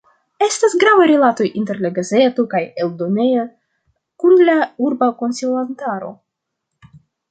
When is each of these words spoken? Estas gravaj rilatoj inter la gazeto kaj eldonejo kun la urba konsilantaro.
Estas 0.43 0.75
gravaj 0.83 1.03
rilatoj 1.11 1.49
inter 1.61 1.81
la 1.87 1.91
gazeto 1.99 2.47
kaj 2.55 2.63
eldonejo 2.87 3.45
kun 4.25 4.45
la 4.51 4.59
urba 4.91 5.15
konsilantaro. 5.25 6.15